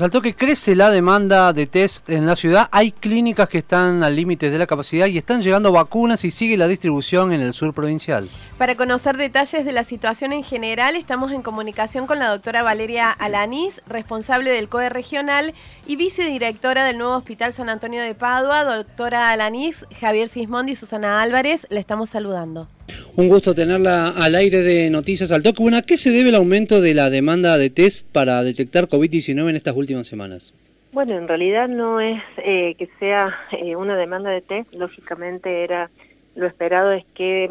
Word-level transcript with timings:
Saltó 0.00 0.22
que 0.22 0.36
crece 0.36 0.76
la 0.76 0.90
demanda 0.90 1.52
de 1.52 1.66
test 1.66 2.08
en 2.08 2.24
la 2.24 2.36
ciudad. 2.36 2.68
Hay 2.70 2.92
clínicas 2.92 3.48
que 3.48 3.58
están 3.58 4.04
al 4.04 4.14
límite 4.14 4.48
de 4.48 4.56
la 4.56 4.68
capacidad 4.68 5.08
y 5.08 5.18
están 5.18 5.42
llegando 5.42 5.72
vacunas 5.72 6.24
y 6.24 6.30
sigue 6.30 6.56
la 6.56 6.68
distribución 6.68 7.32
en 7.32 7.40
el 7.40 7.52
sur 7.52 7.74
provincial. 7.74 8.28
Para 8.58 8.76
conocer 8.76 9.16
detalles 9.16 9.64
de 9.64 9.72
la 9.72 9.82
situación 9.82 10.32
en 10.32 10.44
general, 10.44 10.94
estamos 10.94 11.32
en 11.32 11.42
comunicación 11.42 12.06
con 12.06 12.20
la 12.20 12.28
doctora 12.28 12.62
Valeria 12.62 13.10
Alanís, 13.10 13.82
responsable 13.88 14.52
del 14.52 14.68
COE 14.68 14.88
regional 14.88 15.52
y 15.84 15.96
vicedirectora 15.96 16.84
del 16.84 16.96
nuevo 16.96 17.16
Hospital 17.16 17.52
San 17.52 17.68
Antonio 17.68 18.00
de 18.00 18.14
Padua. 18.14 18.62
Doctora 18.62 19.30
Alanís, 19.30 19.84
Javier 19.98 20.28
Sismondi 20.28 20.74
y 20.74 20.76
Susana 20.76 21.20
Álvarez, 21.20 21.66
le 21.70 21.80
estamos 21.80 22.08
saludando. 22.08 22.68
Un 23.16 23.28
gusto 23.28 23.54
tenerla 23.54 24.08
al 24.10 24.34
aire 24.34 24.62
de 24.62 24.90
Noticias 24.90 25.32
al 25.32 25.42
Toque. 25.42 25.62
Bueno, 25.62 25.76
¿a 25.76 25.82
qué 25.82 25.96
se 25.96 26.10
debe 26.10 26.28
el 26.28 26.34
aumento 26.34 26.80
de 26.80 26.94
la 26.94 27.10
demanda 27.10 27.58
de 27.58 27.70
test 27.70 28.06
para 28.12 28.42
detectar 28.42 28.88
COVID-19 28.88 29.50
en 29.50 29.56
estas 29.56 29.76
últimas 29.76 30.06
semanas? 30.06 30.54
Bueno, 30.92 31.18
en 31.18 31.28
realidad 31.28 31.68
no 31.68 32.00
es 32.00 32.22
eh, 32.38 32.74
que 32.78 32.88
sea 32.98 33.34
eh, 33.52 33.76
una 33.76 33.96
demanda 33.96 34.30
de 34.30 34.40
test, 34.40 34.72
lógicamente 34.74 35.62
era 35.64 35.90
lo 36.34 36.46
esperado 36.46 36.92
es 36.92 37.04
que 37.14 37.50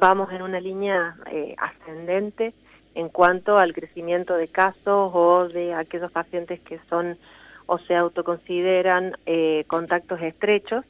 vamos 0.00 0.32
en 0.32 0.42
una 0.42 0.60
línea 0.60 1.16
eh, 1.30 1.54
ascendente 1.58 2.52
en 2.94 3.08
cuanto 3.08 3.58
al 3.58 3.72
crecimiento 3.72 4.36
de 4.36 4.48
casos 4.48 5.10
o 5.14 5.48
de 5.48 5.74
aquellos 5.74 6.10
pacientes 6.10 6.60
que 6.60 6.78
son 6.90 7.16
o 7.66 7.78
se 7.78 7.94
autoconsideran 7.94 9.16
contactos 9.66 10.22
estrechos 10.22 10.84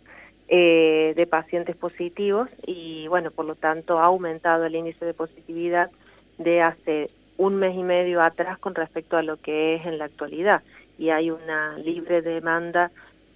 eh, 0.48 1.14
de 1.16 1.27
pacientes 1.27 1.77
positivos 1.77 2.48
y 2.66 3.09
bueno, 3.09 3.30
por 3.30 3.45
lo 3.45 3.55
tanto 3.55 3.98
ha 3.98 4.05
aumentado 4.05 4.64
el 4.64 4.77
índice 4.77 5.05
de 5.05 5.14
positividad 5.14 5.91
de 6.38 6.62
hace 6.62 7.10
un 7.36 7.56
mes 7.56 7.74
y 7.77 7.82
medio 7.82 8.22
atrás 8.22 8.59
con 8.59 8.74
respecto 8.74 9.16
a 9.16 9.22
lo 9.22 9.36
que 9.38 9.74
es 9.74 9.86
en 9.86 9.98
la 9.98 10.05
actualidad 10.06 10.62
y 10.98 11.10
hay 11.10 11.30
una 11.30 11.77
libre 11.78 12.22
demanda 12.22 12.91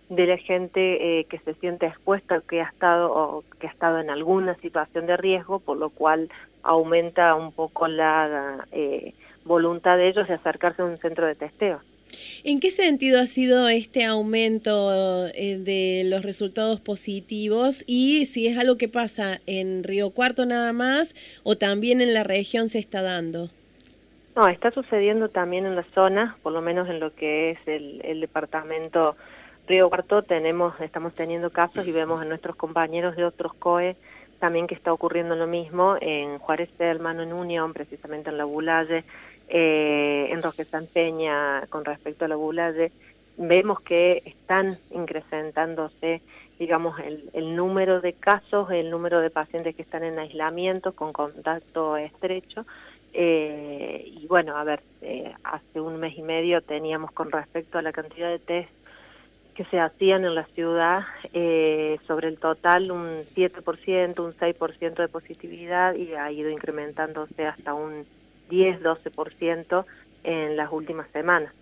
de 0.08 0.26
la 0.26 0.36
gente 0.38 1.20
eh, 1.20 1.24
que 1.24 1.38
se 1.38 1.54
siente 1.54 1.86
expuesta 1.86 2.42
que 2.48 2.60
ha 2.60 2.64
estado 2.64 3.12
o 3.12 3.44
que 3.60 3.68
ha 3.68 3.70
estado 3.70 4.00
en 4.00 4.10
alguna 4.10 4.54
situación 4.56 5.06
de 5.06 5.16
riesgo, 5.16 5.60
por 5.60 5.78
lo 5.78 5.90
cual 5.90 6.28
aumenta 6.62 7.34
un 7.36 7.52
poco 7.52 7.86
la 7.86 8.66
eh, 8.72 9.14
voluntad 9.44 9.96
de 9.96 10.08
ellos 10.08 10.28
de 10.28 10.34
acercarse 10.34 10.82
a 10.82 10.86
un 10.86 10.98
centro 10.98 11.26
de 11.26 11.36
testeo. 11.36 11.80
¿En 12.44 12.60
qué 12.60 12.70
sentido 12.70 13.20
ha 13.20 13.26
sido 13.26 13.68
este 13.68 14.04
aumento 14.04 15.26
eh, 15.28 15.58
de 15.58 16.02
los 16.08 16.22
resultados 16.22 16.80
positivos 16.80 17.84
y 17.86 18.24
si 18.26 18.46
es 18.46 18.58
algo 18.58 18.76
que 18.76 18.88
pasa 18.88 19.40
en 19.46 19.84
Río 19.84 20.10
Cuarto 20.10 20.46
nada 20.46 20.72
más 20.72 21.14
o 21.42 21.56
también 21.56 22.00
en 22.00 22.14
la 22.14 22.24
región 22.24 22.68
se 22.68 22.78
está 22.78 23.02
dando? 23.02 23.50
No, 24.36 24.48
está 24.48 24.70
sucediendo 24.70 25.28
también 25.28 25.66
en 25.66 25.76
la 25.76 25.84
zona, 25.94 26.36
por 26.42 26.52
lo 26.52 26.62
menos 26.62 26.88
en 26.88 27.00
lo 27.00 27.14
que 27.14 27.50
es 27.50 27.58
el, 27.66 28.20
departamento 28.20 29.16
Río 29.66 29.88
Cuarto, 29.88 30.22
tenemos, 30.22 30.80
estamos 30.80 31.14
teniendo 31.14 31.50
casos 31.50 31.86
y 31.86 31.92
vemos 31.92 32.22
a 32.22 32.24
nuestros 32.24 32.56
compañeros 32.56 33.16
de 33.16 33.24
otros 33.24 33.54
COE 33.54 33.96
también 34.40 34.66
que 34.66 34.74
está 34.74 34.92
ocurriendo 34.92 35.36
lo 35.36 35.46
mismo 35.46 35.96
en 36.00 36.38
Juárez 36.38 36.70
Selman, 36.78 37.20
en 37.20 37.32
Unión, 37.32 37.72
precisamente 37.74 38.30
en 38.30 38.38
la 38.38 38.44
Bulalle, 38.44 39.04
eh, 39.50 40.28
en 40.30 40.42
Roque 40.42 40.64
San 40.64 40.86
Peña 40.86 41.66
con 41.68 41.84
respecto 41.84 42.24
a 42.24 42.28
la 42.28 42.36
Bulalle, 42.36 42.92
vemos 43.36 43.80
que 43.80 44.22
están 44.24 44.78
incrementándose, 44.90 46.20
digamos, 46.58 46.98
el, 47.00 47.56
número 47.56 48.00
de 48.00 48.12
casos, 48.12 48.70
el 48.70 48.90
número 48.90 49.20
de 49.20 49.30
pacientes 49.30 49.74
que 49.74 49.82
están 49.82 50.04
en 50.04 50.18
aislamiento 50.18 50.92
con 50.92 51.12
contacto 51.12 51.96
estrecho. 51.96 52.64
Eh, 53.12 54.04
y 54.06 54.26
bueno, 54.28 54.56
a 54.56 54.62
ver, 54.62 54.82
eh, 55.02 55.34
hace 55.42 55.80
un 55.80 55.98
mes 55.98 56.16
y 56.16 56.22
medio 56.22 56.62
teníamos 56.62 57.10
con 57.12 57.32
respecto 57.32 57.78
a 57.78 57.82
la 57.82 57.92
cantidad 57.92 58.28
de 58.28 58.38
test 58.38 58.70
que 59.54 59.64
se 59.64 59.80
hacían 59.80 60.24
en 60.24 60.34
la 60.34 60.44
ciudad, 60.46 61.02
eh, 61.32 61.98
sobre 62.06 62.28
el 62.28 62.38
total 62.38 62.92
un 62.92 63.24
7%, 63.34 64.20
un 64.20 64.32
6% 64.32 65.02
de 65.02 65.08
positividad 65.08 65.94
y 65.94 66.14
ha 66.14 66.30
ido 66.30 66.50
incrementándose 66.50 67.46
hasta 67.46 67.74
un 67.74 68.06
10-12% 68.50 69.84
en 70.24 70.56
las 70.56 70.70
últimas 70.72 71.08
semanas. 71.12 71.52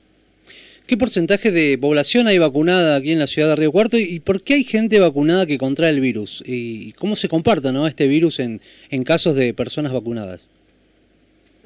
¿Qué 0.86 0.96
porcentaje 0.96 1.50
de 1.50 1.76
población 1.78 2.28
hay 2.28 2.38
vacunada 2.38 2.96
aquí 2.96 3.12
en 3.12 3.18
la 3.18 3.26
ciudad 3.26 3.50
de 3.50 3.56
Río 3.56 3.72
Cuarto 3.72 3.98
y 3.98 4.20
por 4.20 4.42
qué 4.42 4.54
hay 4.54 4.64
gente 4.64 4.98
vacunada 4.98 5.44
que 5.44 5.58
contrae 5.58 5.90
el 5.90 6.00
virus? 6.00 6.42
¿Y 6.46 6.92
cómo 6.94 7.14
se 7.14 7.28
comparta 7.28 7.72
¿no? 7.72 7.86
este 7.86 8.08
virus 8.08 8.38
en, 8.38 8.62
en 8.88 9.04
casos 9.04 9.34
de 9.36 9.52
personas 9.52 9.92
vacunadas? 9.92 10.48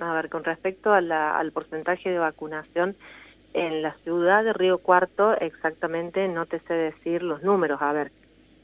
A 0.01 0.13
ver, 0.15 0.29
con 0.29 0.43
respecto 0.43 0.93
al 0.93 1.53
porcentaje 1.53 2.11
de 2.11 2.19
vacunación, 2.19 2.97
en 3.55 3.83
la 3.83 3.95
ciudad 4.03 4.43
de 4.43 4.53
Río 4.53 4.79
Cuarto 4.79 5.39
exactamente 5.39 6.27
no 6.27 6.47
te 6.47 6.59
sé 6.61 6.75
decir 6.75 7.23
los 7.23 7.45
números. 7.45 7.81
A 7.81 7.93
ver, 7.93 8.11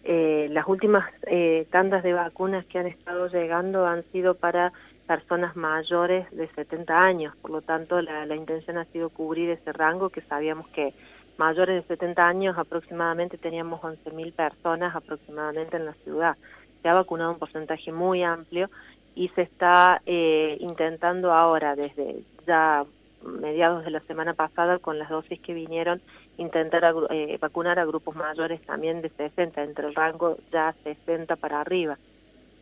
eh, 0.04 0.48
las 0.50 0.66
últimas 0.66 1.08
eh, 1.26 1.66
tandas 1.70 2.02
de 2.02 2.14
vacunas 2.14 2.64
que 2.66 2.78
han 2.78 2.86
estado 2.86 3.28
llegando 3.28 3.86
han 3.86 4.04
sido 4.10 4.34
para 4.34 4.72
personas 5.08 5.56
mayores 5.56 6.30
de 6.32 6.46
70 6.48 7.02
años, 7.02 7.34
por 7.38 7.50
lo 7.50 7.62
tanto 7.62 8.00
la, 8.02 8.36
intención 8.36 8.76
ha 8.76 8.84
sido 8.84 9.08
cubrir 9.08 9.48
ese 9.48 9.72
rango 9.72 10.10
que 10.10 10.20
sabíamos 10.20 10.68
que 10.68 10.92
mayores 11.38 11.82
de 11.82 11.96
70 11.96 12.28
años 12.28 12.58
aproximadamente 12.58 13.38
teníamos 13.38 13.80
11.000 13.80 14.32
personas 14.34 14.94
aproximadamente 14.94 15.78
en 15.78 15.86
la 15.86 15.94
ciudad. 16.04 16.36
Se 16.82 16.88
ha 16.88 16.94
vacunado 16.94 17.32
un 17.32 17.38
porcentaje 17.38 17.90
muy 17.90 18.22
amplio 18.22 18.68
y 19.14 19.28
se 19.30 19.42
está 19.42 20.02
eh, 20.04 20.58
intentando 20.60 21.32
ahora 21.32 21.74
desde 21.74 22.22
ya 22.46 22.84
mediados 23.22 23.84
de 23.84 23.90
la 23.90 24.00
semana 24.00 24.34
pasada 24.34 24.78
con 24.78 24.98
las 24.98 25.08
dosis 25.08 25.40
que 25.40 25.54
vinieron 25.54 26.02
intentar 26.36 26.94
eh, 27.10 27.38
vacunar 27.40 27.78
a 27.78 27.86
grupos 27.86 28.14
mayores 28.14 28.60
también 28.60 29.00
de 29.00 29.08
60, 29.08 29.62
entre 29.62 29.88
el 29.88 29.94
rango 29.94 30.36
ya 30.52 30.74
60 30.84 31.34
para 31.36 31.62
arriba. 31.62 31.98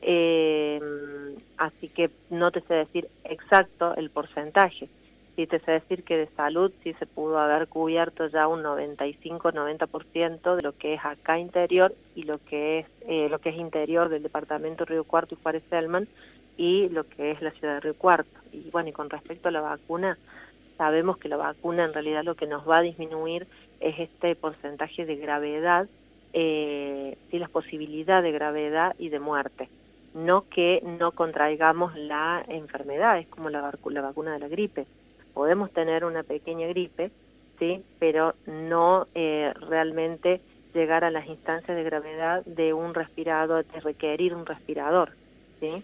Eh, 0.03 0.81
así 1.57 1.89
que 1.89 2.11
no 2.31 2.51
te 2.51 2.61
sé 2.62 2.75
decir 2.75 3.09
exacto 3.25 3.95
el 3.97 4.11
porcentaje. 4.11 4.89
Sí 5.37 5.47
te 5.47 5.59
sé 5.61 5.73
decir 5.73 6.03
que 6.03 6.17
de 6.17 6.29
salud 6.29 6.73
sí 6.83 6.95
se 6.95 7.05
pudo 7.05 7.39
haber 7.39 7.69
cubierto 7.69 8.27
ya 8.29 8.49
un 8.49 8.62
95-90% 8.62 10.56
de 10.56 10.62
lo 10.62 10.73
que 10.73 10.95
es 10.95 11.05
acá 11.05 11.39
interior 11.39 11.95
y 12.15 12.23
lo 12.23 12.39
que 12.39 12.79
es 12.81 12.87
eh, 13.06 13.29
lo 13.29 13.39
que 13.39 13.51
es 13.51 13.56
interior 13.56 14.09
del 14.09 14.23
departamento 14.23 14.87
Río 14.87 15.05
Cuarto 15.05 15.35
y 15.35 15.43
Juárez 15.43 15.62
Selman 15.69 16.09
y 16.56 16.89
lo 16.89 17.05
que 17.05 17.33
es 17.33 17.43
la 17.43 17.51
ciudad 17.51 17.75
de 17.75 17.81
Río 17.81 17.95
Cuarto. 17.97 18.31
Y 18.51 18.71
bueno, 18.71 18.89
y 18.89 18.93
con 18.93 19.11
respecto 19.11 19.49
a 19.49 19.53
la 19.53 19.61
vacuna, 19.61 20.17
sabemos 20.79 21.19
que 21.19 21.29
la 21.29 21.37
vacuna 21.37 21.85
en 21.85 21.93
realidad 21.93 22.25
lo 22.25 22.35
que 22.35 22.47
nos 22.47 22.67
va 22.67 22.79
a 22.79 22.83
disminuir 22.83 23.47
es 23.81 23.99
este 23.99 24.37
porcentaje 24.37 25.05
de 25.05 25.17
gravedad, 25.17 25.87
eh, 26.33 27.19
sí, 27.31 27.39
la 27.39 27.49
posibilidad 27.49 28.23
de 28.23 28.33
gravedad 28.33 28.95
y 28.99 29.11
de 29.11 29.21
muerte 29.21 29.69
no 30.16 30.49
que 30.49 30.81
no 30.82 31.12
contraigamos 31.12 31.94
la 31.94 32.44
enfermedad, 32.49 33.19
es 33.19 33.27
como 33.28 33.50
la, 33.50 33.60
vacuna 33.60 34.32
de 34.32 34.38
la 34.38 34.49
gripe. 34.49 34.87
Podemos 35.34 35.71
tener 35.71 36.04
una 36.04 36.22
pequeña 36.22 36.66
gripe, 36.69 37.10
¿sí? 37.59 37.82
pero 37.99 38.34
no 38.47 39.06
eh, 39.15 39.53
realmente 39.69 40.41
llegar 40.72 41.05
a 41.05 41.10
las 41.10 41.26
instancias 41.26 41.76
de 41.76 41.84
gravedad 41.84 42.44
de 42.47 42.72
un 42.72 42.94
respirador, 42.94 43.66
de 43.66 43.81
requerir 43.81 44.34
un 44.34 44.47
respirador. 44.47 45.10
¿sí? 45.60 45.82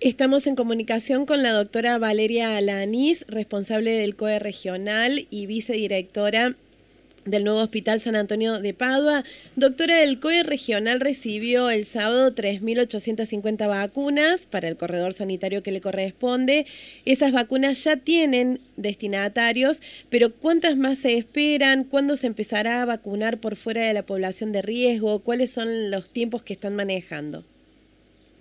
Estamos 0.00 0.46
en 0.46 0.54
comunicación 0.54 1.24
con 1.24 1.42
la 1.42 1.52
doctora 1.52 1.98
Valeria 1.98 2.56
Alanís, 2.56 3.24
responsable 3.26 3.92
del 3.92 4.16
COE 4.16 4.38
regional 4.38 5.26
y 5.30 5.46
vicedirectora 5.46 6.54
del 7.24 7.44
nuevo 7.44 7.60
Hospital 7.60 8.00
San 8.00 8.16
Antonio 8.16 8.60
de 8.60 8.74
Padua. 8.74 9.24
Doctora, 9.56 10.02
el 10.02 10.20
COE 10.20 10.42
regional 10.42 11.00
recibió 11.00 11.70
el 11.70 11.84
sábado 11.84 12.34
3.850 12.34 13.68
vacunas 13.68 14.46
para 14.46 14.68
el 14.68 14.76
corredor 14.76 15.12
sanitario 15.12 15.62
que 15.62 15.72
le 15.72 15.80
corresponde. 15.80 16.66
Esas 17.04 17.32
vacunas 17.32 17.82
ya 17.84 17.96
tienen 17.96 18.60
destinatarios, 18.76 19.82
pero 20.08 20.32
¿cuántas 20.32 20.76
más 20.76 20.98
se 20.98 21.16
esperan? 21.16 21.84
¿Cuándo 21.84 22.16
se 22.16 22.26
empezará 22.26 22.82
a 22.82 22.86
vacunar 22.86 23.38
por 23.38 23.56
fuera 23.56 23.82
de 23.82 23.92
la 23.92 24.02
población 24.02 24.52
de 24.52 24.62
riesgo? 24.62 25.20
¿Cuáles 25.20 25.50
son 25.50 25.90
los 25.90 26.10
tiempos 26.10 26.42
que 26.42 26.54
están 26.54 26.74
manejando? 26.74 27.44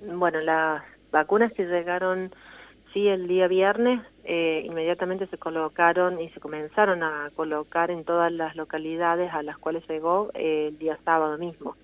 Bueno, 0.01 0.39
las 0.39 0.83
vacunas 1.11 1.51
que 1.53 1.65
llegaron 1.65 2.31
Sí, 2.93 3.07
el 3.07 3.27
día 3.27 3.47
viernes 3.47 4.01
eh, 4.23 4.63
inmediatamente 4.65 5.27
se 5.27 5.37
colocaron 5.37 6.19
y 6.19 6.29
se 6.29 6.39
comenzaron 6.39 7.03
a 7.03 7.29
colocar 7.35 7.91
en 7.91 8.03
todas 8.03 8.31
las 8.31 8.55
localidades 8.55 9.31
a 9.31 9.43
las 9.43 9.59
cuales 9.59 9.87
llegó 9.87 10.31
eh, 10.33 10.67
el 10.69 10.79
día 10.79 10.97
sábado 11.05 11.37
mismo. 11.37 11.75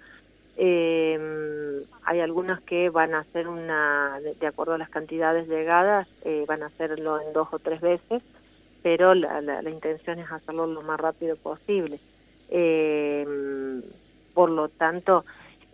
Eh, 0.58 1.84
hay 2.06 2.20
algunas 2.22 2.62
que 2.62 2.90
van 2.90 3.14
a 3.14 3.20
hacer 3.20 3.48
una, 3.48 4.20
de, 4.20 4.48
acuerdo 4.48 4.74
a 4.74 4.78
las 4.80 4.90
cantidades 4.90 5.48
llegadas, 5.48 6.08
van 6.48 6.64
a 6.64 6.68
hacerlo 6.68 7.22
en 7.22 7.34
dos 7.34 7.50
o 7.52 7.60
tres 7.60 7.82
veces, 7.82 8.24
pero 8.82 9.14
la, 9.14 9.42
la 9.42 9.70
intención 9.70 10.18
es 10.20 10.32
hacerlo 10.32 10.66
lo 10.66 10.82
más 10.82 11.00
rápido 11.00 11.36
posible. 11.36 12.00
por 14.34 14.50
lo 14.50 14.70
tanto, 14.70 15.24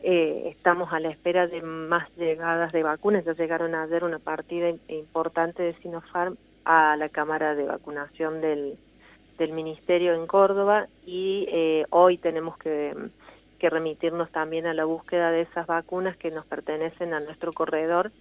eh, 0.04 0.50
estamos 0.50 0.92
a 0.94 1.00
la 1.00 1.10
espera 1.10 1.48
de 1.48 1.62
más 1.62 2.10
llegadas 2.18 2.72
de 2.72 2.84
vacunas. 2.84 3.26
Ya 3.26 3.34
llegaron 3.34 3.76
a 3.76 3.84
hacer 3.84 4.04
una 4.04 4.20
partida 4.20 4.70
importante 4.88 5.64
de 5.64 5.74
Sinopharm 5.76 6.38
a 6.66 6.96
la 6.98 7.10
cámara 7.10 7.56
de 7.56 7.66
vacunación 7.66 8.42
del, 8.42 8.78
del 9.38 9.52
Ministerio 9.52 10.14
en 10.14 10.28
Córdoba 10.28 10.88
y 11.06 11.48
hoy 11.90 12.18
tenemos 12.18 12.58
que, 12.58 12.96
remitirnos 13.60 14.32
también 14.32 14.66
a 14.66 14.74
la 14.74 14.86
búsqueda 14.86 15.30
de 15.30 15.42
esas 15.42 15.68
vacunas 15.68 16.18
que 16.18 16.32
nos 16.32 16.48
pertenecen 16.48 17.14
a 17.14 17.20
nuestro 17.20 17.54
corredor 17.54 18.12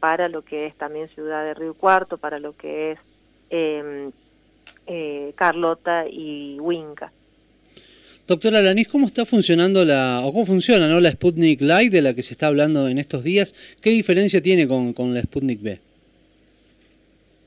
para 0.00 0.28
lo 0.28 0.42
que 0.42 0.66
es 0.66 0.74
también 0.76 1.08
Ciudad 1.08 1.44
de 1.44 1.54
Río 1.54 1.74
Cuarto, 1.74 2.16
para 2.16 2.38
lo 2.38 2.56
que 2.56 2.92
es 2.92 2.98
em, 3.50 4.12
Carlota 5.34 6.06
y 6.08 6.58
Huinca. 6.58 7.12
Doctora 8.30 8.60
Lanís, 8.60 8.86
¿cómo 8.86 9.06
está 9.06 9.26
funcionando 9.26 9.84
la, 9.84 10.20
o 10.22 10.32
cómo 10.32 10.46
funciona 10.46 10.86
¿no? 10.86 11.00
la 11.00 11.10
Sputnik 11.10 11.60
Light 11.62 11.92
de 11.92 12.00
la 12.00 12.14
que 12.14 12.22
se 12.22 12.32
está 12.32 12.46
hablando 12.46 12.86
en 12.86 12.98
estos 12.98 13.24
días? 13.24 13.56
¿Qué 13.82 13.90
diferencia 13.90 14.40
tiene 14.40 14.68
con, 14.68 15.12
la 15.12 15.20
Sputnik 15.22 15.60
B? 15.60 15.80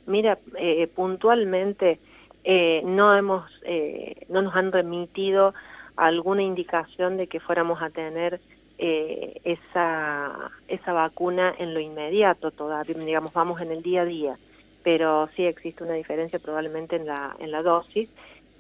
Mira, 0.08 0.38
eh, 0.60 0.88
puntualmente 0.94 2.00
eh, 2.44 2.82
no 2.84 3.16
hemos, 3.16 3.50
eh, 3.64 4.26
no 4.28 4.42
nos 4.42 4.54
han 4.58 4.74
remitido 4.74 5.54
alguna 5.96 6.44
indicación 6.44 7.16
de 7.16 7.28
que 7.28 7.40
fuéramos 7.40 7.82
a 7.82 7.90
tener 7.90 8.42
esa, 8.78 10.52
esa 10.68 10.92
vacuna 10.92 11.56
en 11.60 11.74
lo 11.74 11.80
inmediato 11.80 12.52
todavía, 12.52 12.98
digamos, 12.98 13.32
vamos 13.32 13.62
en 13.62 13.72
el 13.72 13.82
día 13.84 14.02
a 14.02 14.06
día, 14.06 14.38
pero 14.84 15.30
sí 15.38 15.46
existe 15.46 15.86
una 15.86 15.94
diferencia 15.94 16.40
probablemente 16.40 16.98
en 16.98 17.06
la, 17.06 17.38
en 17.40 17.52
la 17.52 17.64
dosis 17.64 18.10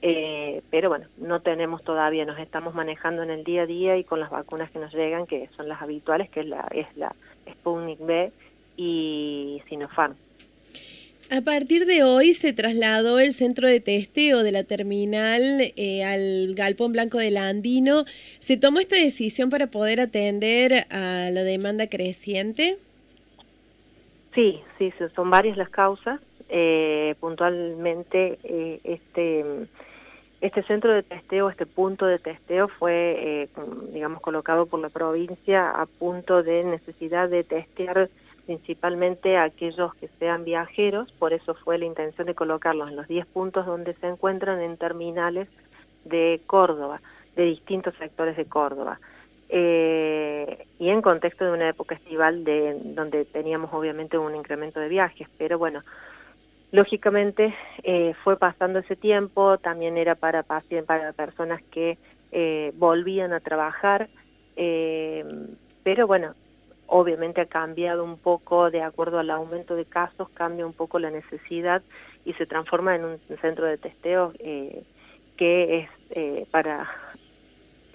eh, 0.06 0.62
pero 0.70 0.90
bueno, 0.90 1.08
no 1.16 1.40
tenemos 1.40 1.82
todavía, 1.82 2.26
nos 2.26 2.38
estamos 2.38 2.76
manejando 2.76 3.24
en 3.24 3.30
el 3.30 3.46
día 3.46 3.62
a 3.62 3.66
día 3.66 3.96
y 3.96 4.04
con 4.04 4.20
las 4.20 4.32
vacunas 4.32 4.70
que 4.70 4.78
nos 4.78 4.94
llegan, 4.94 5.26
que 5.26 5.48
son 5.56 5.70
las 5.70 5.82
habituales, 5.82 6.30
que 6.30 6.42
es 6.42 6.46
la, 6.46 6.68
es 6.72 6.88
la 6.98 7.16
Sputnik 7.50 8.06
B 8.06 8.30
y 8.76 9.62
Sinopharm. 9.70 10.16
A 11.32 11.40
partir 11.40 11.86
de 11.86 12.04
hoy 12.04 12.34
se 12.34 12.52
trasladó 12.52 13.18
el 13.18 13.32
centro 13.32 13.66
de 13.66 13.80
testeo 13.80 14.44
de 14.44 14.52
la 14.52 14.66
terminal 14.66 15.72
eh, 15.78 16.04
al 16.04 16.54
Galpón 16.54 16.92
Blanco 16.92 17.20
del 17.20 17.38
Andino. 17.38 18.04
¿Se 18.40 18.58
tomó 18.58 18.82
esta 18.82 18.98
decisión 18.98 19.50
para 19.50 19.68
poder 19.68 20.02
atender 20.02 20.86
a 20.90 21.30
la 21.32 21.44
demanda 21.44 21.88
creciente? 21.88 22.78
Sí, 24.36 24.60
sí, 24.78 24.92
son 25.16 25.30
varias 25.30 25.56
las 25.56 25.70
causas. 25.70 26.20
Eh, 26.50 27.16
puntualmente, 27.22 28.38
este 28.84 29.46
este 30.44 30.62
centro 30.64 30.92
de 30.92 31.04
testeo, 31.04 31.50
este 31.50 31.66
punto 31.66 32.06
de 32.06 32.20
testeo 32.20 32.68
fue, 32.68 33.44
eh, 33.44 33.50
digamos, 33.94 34.20
colocado 34.20 34.66
por 34.66 34.82
la 34.82 34.90
provincia 34.90 35.70
a 35.70 35.86
punto 35.86 36.44
de 36.44 36.66
necesidad 36.66 37.30
de 37.30 37.46
testear 37.46 38.10
principalmente 38.46 39.38
a 39.38 39.44
aquellos 39.44 39.96
que 39.96 40.10
sean 40.20 40.44
viajeros, 40.44 41.10
por 41.14 41.32
eso 41.32 41.54
fue 41.54 41.78
la 41.78 41.86
intención 41.86 42.28
de 42.28 42.36
colocarlos 42.36 42.90
en 42.90 42.98
los 42.98 43.08
10 43.08 43.26
puntos 43.28 43.66
donde 43.66 43.94
se 43.94 44.08
encuentran 44.08 44.60
en 44.60 44.76
terminales 44.76 45.48
de 46.04 46.42
Córdoba, 46.46 47.00
de 47.38 47.44
distintos 47.44 47.96
sectores 47.96 48.36
de 48.36 48.44
Córdoba. 48.44 49.00
Eh, 49.48 50.66
y 50.78 50.90
en 50.90 51.02
contexto 51.02 51.46
de 51.46 51.52
una 51.52 51.70
época 51.70 51.96
estival 51.96 52.44
de, 52.44 52.82
donde 52.84 53.24
teníamos 53.24 53.74
obviamente 53.74 54.18
un 54.18 54.36
incremento 54.36 54.82
de 54.82 54.90
viajes, 54.90 55.30
pero 55.38 55.58
bueno, 55.58 55.84
Lógicamente 56.74 57.54
eh, 57.84 58.16
fue 58.24 58.36
pasando 58.36 58.80
ese 58.80 58.96
tiempo, 58.96 59.60
también 59.60 59.96
era 59.96 60.16
para, 60.16 60.42
para 60.42 61.14
personas 61.14 61.62
que 61.70 62.00
eh, 62.32 62.72
volvían 62.78 63.32
a 63.32 63.42
trabajar, 63.42 64.10
eh, 64.56 65.24
pero 65.84 66.08
bueno, 66.08 66.34
obviamente 66.88 67.42
ha 67.42 67.46
cambiado 67.46 68.04
un 68.04 68.18
poco 68.18 68.72
de 68.72 68.82
acuerdo 68.82 69.20
al 69.20 69.30
aumento 69.30 69.76
de 69.76 69.86
casos, 69.86 70.32
cambia 70.32 70.66
un 70.66 70.74
poco 70.74 70.98
la 70.98 71.12
necesidad 71.12 71.84
y 72.26 72.34
se 72.34 72.48
transforma 72.48 72.96
en 72.96 73.06
un 73.06 73.20
centro 73.40 73.68
de 73.68 73.78
testeo 73.78 74.34
que 75.38 75.88
es 76.18 76.48
para 76.50 76.90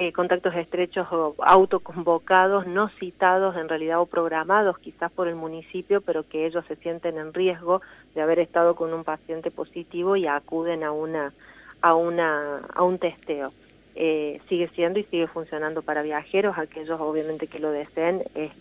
eh, 0.00 0.12
contactos 0.12 0.54
estrechos 0.54 1.08
o 1.10 1.34
autoconvocados, 1.40 2.68
no 2.68 2.88
citados 3.00 3.56
en 3.56 3.68
realidad 3.68 4.00
o 4.00 4.06
programados 4.06 4.78
quizás 4.78 5.10
por 5.10 5.26
el 5.26 5.34
municipio, 5.34 6.00
pero 6.02 6.28
que 6.28 6.46
ellos 6.46 6.64
se 6.68 6.76
sienten 6.76 7.18
en 7.18 7.34
riesgo 7.34 7.82
de 8.14 8.22
haber 8.22 8.38
estado 8.38 8.76
con 8.76 8.94
un 8.94 9.02
paciente 9.02 9.50
positivo 9.50 10.14
y 10.14 10.28
acuden 10.28 10.84
a, 10.84 10.92
una, 10.92 11.32
a, 11.80 11.96
una, 11.96 12.58
a 12.72 12.84
un 12.84 12.98
testeo. 12.98 13.52
Eh, 13.96 14.40
sigue 14.48 14.68
siendo 14.76 15.00
y 15.00 15.04
sigue 15.04 15.26
funcionando 15.26 15.82
para 15.82 16.02
viajeros, 16.02 16.56
aquellos 16.56 17.00
obviamente 17.00 17.48
que 17.48 17.58
lo 17.58 17.72
deseen 17.72 18.22
es, 18.36 18.52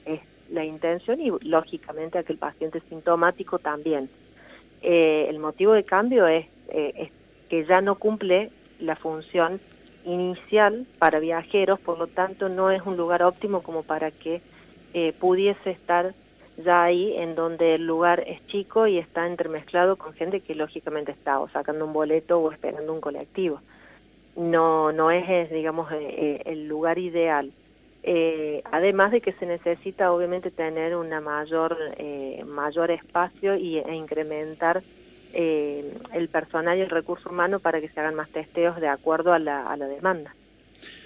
la 0.50 0.66
intención 0.66 1.22
y 1.22 1.30
lógicamente 1.42 2.18
aquel 2.18 2.38
paciente 2.40 2.82
sintomático 2.90 3.60
también. 3.60 4.10
Eh, 4.82 5.28
el 5.30 5.38
motivo 5.38 5.74
de 5.74 5.84
cambio 5.84 6.26
es 6.26 6.48
que 6.68 7.66
ya 7.66 7.82
no 7.82 7.96
cumple 7.96 8.50
la 8.80 8.96
función 8.96 9.60
inicial 10.08 10.88
para 11.00 11.20
viajeros, 11.20 11.80
por 11.80 11.98
lo 12.00 12.08
tanto 12.08 12.50
no 12.50 12.72
es 12.72 12.82
un 12.86 12.98
lugar 12.98 13.24
óptimo 13.24 13.62
como 13.62 13.84
para 13.84 14.12
que 14.12 14.42
eh, 14.94 15.14
pudiese 15.20 15.72
estar 15.72 16.14
ya 16.58 16.84
ahí 16.84 17.14
en 17.18 17.36
donde 17.36 17.76
el 17.76 17.86
lugar 17.86 18.24
es 18.26 18.46
chico 18.48 18.88
y 18.88 18.98
está 18.98 19.28
entremezclado 19.28 19.96
con 19.98 20.14
gente 20.14 20.40
que 20.40 20.56
lógicamente 20.56 21.12
está 21.12 21.40
o 21.40 21.50
sacando 21.50 21.86
un 21.86 21.94
boleto 21.94 22.40
o 22.40 22.52
esperando 22.52 22.94
un 22.94 23.02
colectivo. 23.02 23.62
No, 24.36 24.92
no 24.92 25.12
es, 25.12 25.52
digamos, 25.52 25.92
eh, 25.92 25.98
eh, 26.00 26.42
el 26.46 26.68
lugar 26.68 26.98
ideal. 26.98 27.52
además 28.72 29.12
de 29.12 29.20
que 29.20 29.34
se 29.34 29.46
necesita 29.46 30.14
obviamente 30.14 30.50
tener 30.50 30.96
una 30.96 31.20
mayor, 31.20 31.78
mayor 32.46 32.90
espacio 32.92 33.56
y, 33.56 33.80
e 33.80 33.94
incrementar 33.94 34.82
eh, 35.34 35.98
el 36.14 36.30
personal 36.30 36.78
y 36.78 36.82
el 36.82 36.90
recurso 36.90 37.30
humano 37.30 37.60
para 37.60 37.82
que 37.82 37.90
se 37.90 38.00
hagan 38.00 38.16
más 38.16 38.30
testeos 38.30 38.80
de 38.80 38.88
acuerdo 38.88 39.34
a 39.34 39.40
la, 39.40 39.68
a 39.68 39.78
la 39.78 39.88
demanda. 39.88 40.34